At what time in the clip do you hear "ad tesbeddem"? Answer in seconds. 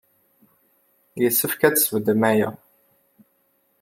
1.67-2.21